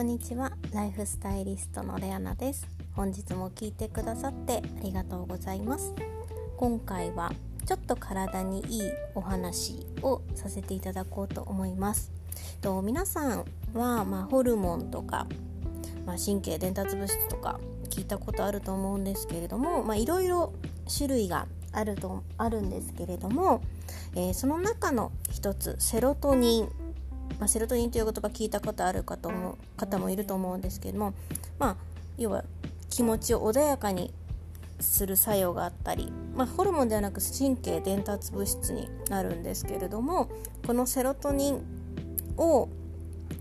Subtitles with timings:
[0.00, 0.50] こんにちは。
[0.72, 2.66] ライフスタイリストのレアナです。
[2.94, 5.92] 本日も聞いてくださってありがとうございます。
[6.56, 7.30] 今回は
[7.66, 8.82] ちょっと体にいい
[9.14, 12.12] お話をさせていただこうと思います。
[12.62, 13.44] と皆さん
[13.74, 15.26] は、まあ、ホルモンとか、
[16.06, 17.60] まあ、神経伝達物質とか
[17.90, 20.54] 聞いたことあると思うんですけれども、まあ、いろいろ
[20.90, 23.60] 種類があるとあるんですけれども、
[24.14, 26.79] えー、その中の一つセロトニン。
[27.40, 31.14] まあ、セロトニンという言葉聞いたことあるかと思う方もいると思うんですけども、
[31.58, 31.76] まあ、
[32.18, 32.44] 要は
[32.90, 34.12] 気持ちを穏やかに
[34.78, 40.28] する作用があったり、まあ、ホルモンではなく神経伝達物質になるんですけれども
[40.66, 41.64] このセロトニン
[42.36, 42.68] を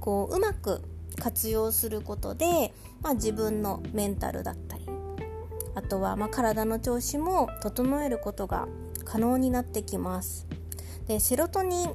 [0.00, 0.82] こううまく
[1.18, 4.86] 活用することで、まあ、自分のメンタルだったり
[5.76, 8.66] あとはま体の調子も整えることが
[9.04, 10.46] 可能になってきます。
[11.06, 11.94] でセロトニン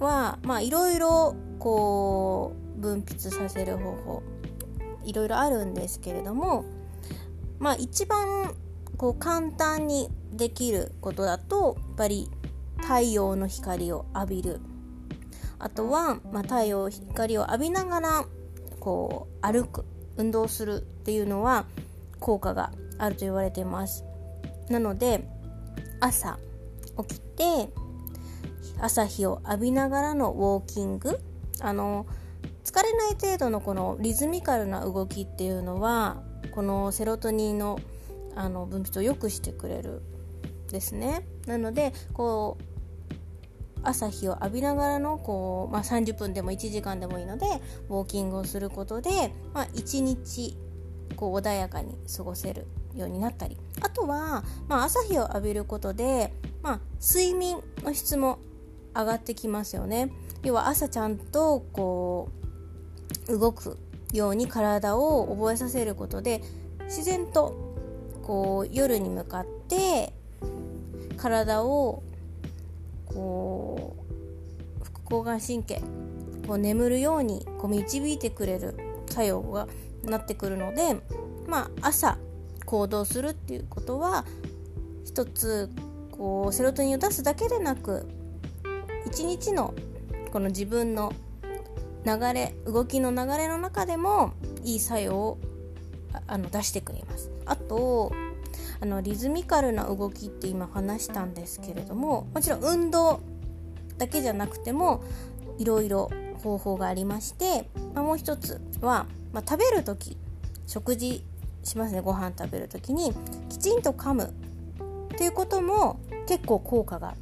[0.00, 4.22] はまあいろいろこう分泌させる方法
[5.04, 6.64] いろいろあるんですけれども
[7.58, 8.54] まあ一番
[8.96, 12.30] こう簡単にできることだとやっぱり
[12.80, 14.60] 太陽の光を浴びる。
[15.58, 18.24] あとは、まあ、太陽光を浴びながら
[18.80, 19.84] こう歩く
[20.16, 21.66] 運動するっていうのは
[22.18, 24.04] 効果があると言われています。
[24.70, 25.28] なので
[26.00, 26.38] 朝
[27.06, 27.70] 起きて
[28.80, 31.20] 朝日を浴びながらのウォーキング。
[31.60, 32.06] あの
[32.64, 36.22] 疲れない程度のこのリズミカルな動きっていうのは
[36.52, 37.78] このセロトニンの
[38.36, 40.02] あの分泌を良くしてくれる
[40.70, 41.26] ですね。
[41.46, 42.70] なのでこう
[43.82, 47.46] 朝日を浴びながらのこう、まあ、30分でも1時間でもいいので
[47.88, 50.56] ウォーキングをすることで、まあ、1日
[51.16, 53.56] こう穏やかに過ごせるようになったり。
[53.80, 58.38] あとは、まあ、朝日を浴びることで、まあ、睡眠の質も
[58.94, 60.10] 上がってきますよね。
[60.42, 62.30] 要は朝ちゃんとこ
[63.28, 63.78] う動く
[64.12, 66.42] ように体を覚えさせることで
[66.84, 67.76] 自然と
[68.22, 70.12] こう夜に向かって
[71.16, 72.02] 体を
[73.06, 73.96] こ
[74.80, 75.82] う副交感神経
[76.46, 78.76] こう眠るようにこう導いてくれる
[79.08, 79.68] 作用が
[80.04, 80.96] なってくるので
[81.46, 82.18] まあ朝
[82.64, 84.24] 行動するっていうことは
[85.04, 85.70] 一つ
[86.12, 88.06] こうセロトニンを出すだけでなく
[89.06, 89.74] 一日の
[90.32, 91.12] この自分の
[92.04, 94.32] 流れ動きの流れの中でも
[94.64, 95.38] いい作用を
[96.26, 97.30] あの出してくれます。
[97.44, 98.12] あと
[98.80, 103.20] あのリズミカルな動きって今話したんですけれどももちろん運動
[103.98, 105.04] だけじゃなくても
[105.58, 106.10] いろいろ
[106.42, 110.16] 方法がありまして、まあ、もう一つは、まあ、食べる時
[110.66, 111.22] 食事
[111.62, 112.00] しますね。
[112.00, 113.12] ご飯食べる時に
[113.50, 114.32] きちんと噛む
[115.12, 117.14] っていうことも結構効果が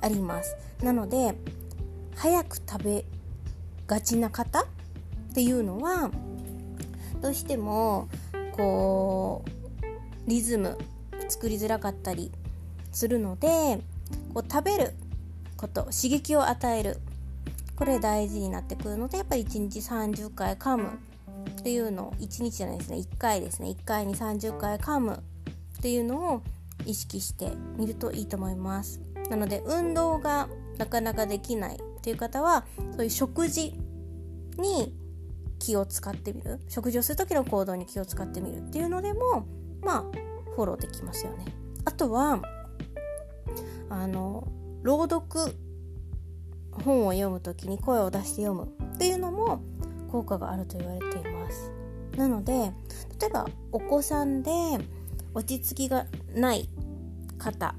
[0.00, 0.56] あります。
[0.82, 1.34] なので
[2.14, 3.04] 早く食べ
[3.86, 4.66] がちな方っ
[5.34, 6.10] ていうのは
[7.20, 8.08] どうしても
[8.56, 10.76] こうリズム
[11.28, 12.32] 作りづらかったり
[12.92, 13.80] するので
[14.32, 14.94] こう食べる
[15.56, 16.98] こと刺激を与える
[17.76, 20.98] これ大事になってくるのでやっぱり1日30回噛む
[21.60, 22.96] っていうのを1日じゃないですね。
[22.98, 23.68] 1回ですね。
[23.68, 26.42] 1回に30回噛むっていうのを
[26.86, 29.00] 意識してみるといいと思います。
[29.30, 30.48] なので運動が
[30.78, 32.64] なかなかできないっていう方は
[32.96, 33.74] そういう食事
[34.58, 34.94] に
[35.58, 36.60] 気を使ってみる。
[36.68, 39.46] 食事をする時の行動に気を使ってみるっていうのでも
[39.82, 40.04] まあ
[40.54, 41.44] フォローできますよね。
[41.84, 42.40] あとは
[43.88, 44.46] あの
[44.82, 45.52] 朗読
[46.84, 49.60] 本を読む時に声を出して読むっていうのも
[50.10, 51.72] 効果があると言われています。
[52.16, 52.52] なので
[53.20, 54.50] 例えばお子さんで
[55.34, 56.68] 落ち着きがない
[57.38, 57.74] 方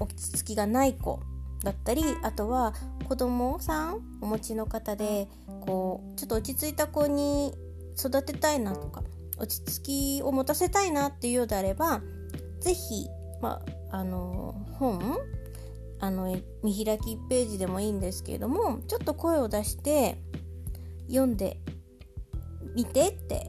[0.00, 1.20] 落ち着きがない子
[1.62, 2.74] だったりあとは
[3.08, 5.28] 子供さんお持ちの方で
[5.60, 7.54] こうちょっと落ち着いた子に
[7.98, 9.02] 育てたいなとか
[9.38, 12.00] 落ち着きを持たせたいなっていうようであれば
[12.60, 13.08] 是非、
[13.40, 15.18] まあ、の本
[16.00, 20.18] あの見開き1ページでもいいんですけれどもちょっと声を出して
[21.08, 21.58] 読んで
[22.74, 23.46] みてって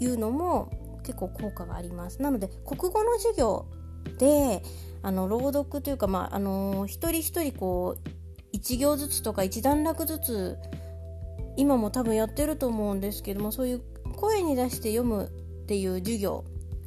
[0.00, 2.20] いうのも結構効果があります。
[2.22, 3.66] なので国語の授業
[4.18, 4.62] で
[5.02, 8.08] あの朗読というか、まああのー、一人一人こう
[8.52, 10.58] 一行ずつとか一段落ずつ
[11.56, 13.82] 今も多分やってると思うんですけどもそういう
[14.16, 16.44] 声に出して読むっていう授業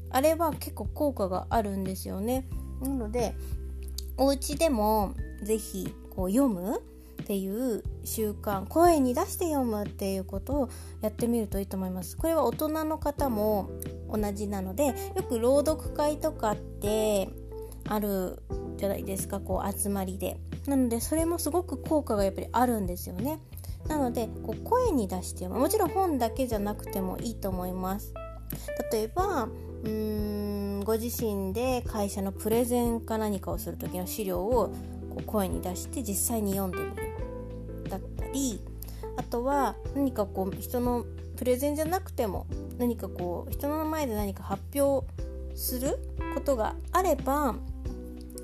[0.09, 2.47] あれは結構効果があるんですよね。
[2.81, 3.35] なので
[4.17, 5.13] お家でも
[5.43, 6.79] 是非こう読む
[7.21, 10.69] っていう習慣声に出して読むっていうことを
[11.01, 13.69] やってみるといいと思いますこれは大人の方も
[14.11, 14.93] 同じなのでよ
[15.27, 17.29] く朗読会とかって
[17.87, 18.41] ある
[18.77, 20.39] じゃないですかこう集まりで。
[20.67, 23.39] なのでそれもすごく効果がやっぱりあるんですよね。
[23.87, 28.13] なのでこう声に出してもちろん本だけじゃなくてもいいと思います。
[28.91, 29.91] 例えばうー
[30.77, 34.71] んご自身で会社のプレゼンか何かをする時の資料を
[35.09, 37.15] こう声に出して実際に読んでみる。
[37.89, 38.59] だったり
[39.17, 41.05] あとは何かこう人の
[41.37, 45.05] プレゼンじゃなくても何かこう人の前で何か発表
[45.55, 45.97] する
[46.33, 47.55] ことがあれば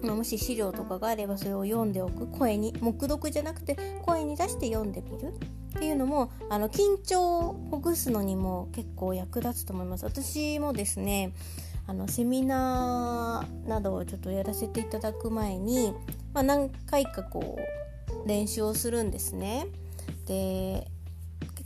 [0.04, 5.34] まあ、もし資料とかがあればそれを読んでおく声に黙読じゃなくて声に出して読んでみる
[5.78, 10.06] っていうのもあの緊張をほぐすのにも結構役立つと思います。
[10.06, 11.34] 私もですね
[11.88, 15.94] あのセミナーなどをちょっとやらせていただく前に、
[16.34, 17.58] まあ、何回かこ
[18.24, 19.68] う練習をするんですね。
[20.26, 20.88] で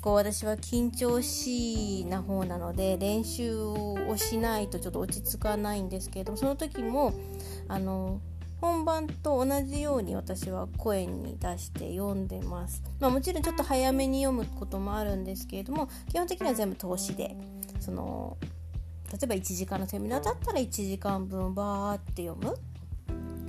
[0.05, 7.13] 構私は緊張しいな方なので練習をしないとちょっと落ち着かないんですけれどもその時も
[7.67, 8.21] あの
[8.61, 17.35] 本番と同じように私は声に出して読んでます、まあ、もちろんちょっと早めに読むこともあるんですけれども基本的には全部通しで
[17.79, 18.37] その
[19.11, 22.55] 例えば1時間のセミナーだったら1時間分バーって読む。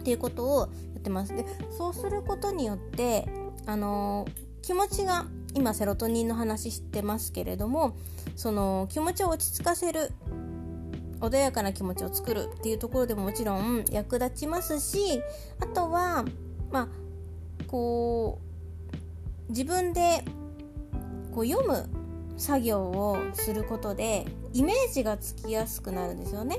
[0.00, 0.67] っていうことをや
[0.99, 1.35] ってます。
[1.35, 1.44] で
[1.76, 3.26] そうすることによって
[3.67, 4.25] あの
[4.62, 5.26] 気持ちが
[5.56, 7.97] 今セロトニンの話してますけれども
[8.37, 10.12] その気持ちを落ち着かせる
[11.20, 15.23] 穏やかな気持ちを作るっていうところでももちろん役立ちますし
[15.58, 16.26] あとは
[16.70, 16.88] まあ
[17.69, 18.38] こ
[19.49, 20.23] う自分で
[21.32, 21.88] こう読む
[22.37, 26.59] 作業をすることでイメージがつきやすくなるんですよね。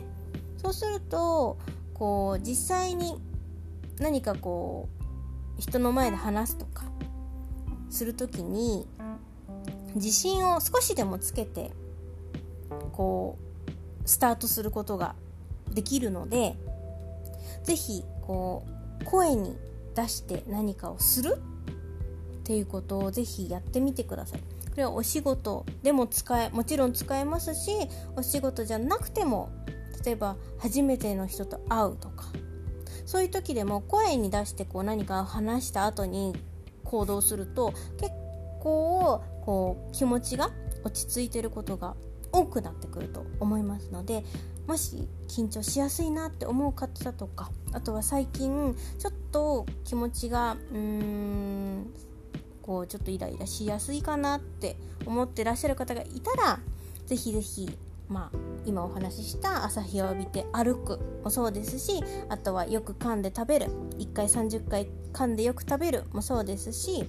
[0.58, 1.60] そうすると
[1.94, 3.22] こう実際に
[4.00, 4.90] 何かこ
[5.58, 6.86] う人の前で話すとか
[7.89, 8.88] する時に
[9.95, 11.72] 自信を少しでもつけて
[12.92, 13.38] こ
[14.04, 15.16] うスタートすることが
[15.74, 16.56] できるので
[17.63, 18.66] 是非こ
[19.01, 19.57] う声に
[19.95, 24.40] 出して何かをするっていうことを是非やってみてください。
[24.40, 24.45] こ
[24.78, 27.72] れはお仕事でも使えもちろん使えますし
[28.16, 29.50] お仕事じゃなくても
[30.06, 32.25] 例えば初めての人と会うとか
[33.06, 36.36] そういう時でも声に出してこう何か話した後に
[36.88, 38.12] 行動すると結
[38.60, 40.51] 構こう気持ちが
[40.84, 41.95] 落ち着いてることが
[42.31, 44.24] 多くなってくると思いますので
[44.68, 51.94] もし緊張しやすいなって思う方とかあとは最近ちょっと気持ちがうーん
[52.62, 54.75] こうちょっとイライラしやすいかなって
[55.06, 56.60] 思ってらっしゃる方がいたら
[57.06, 57.78] 是非是非
[58.10, 63.68] まあ今お話しした朝日を浴びて歩くもそうですしあとはよく噛んで食べる
[63.98, 67.06] 1回30回噛んでよく食べるもそうですし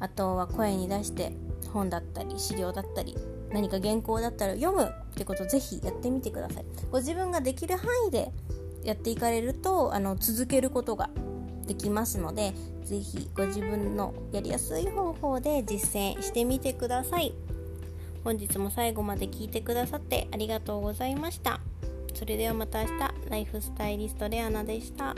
[0.00, 1.32] あとは声に出して
[1.72, 3.16] 本だったり資料だったり
[3.52, 6.64] 何か原稿だったら読むってことをぜひやってみてください。
[6.90, 8.32] ご自分ができる範囲で
[8.82, 11.10] やっていかれるとあの続けることが
[11.66, 12.54] できますので
[12.84, 17.34] ぜひご自分のやりやすい方法で実践してみてください。
[18.26, 21.60] 本日も最後まで聞いてくださってありがとうございました
[22.12, 25.14] それではまた明日ライフスタイリストレアナでした。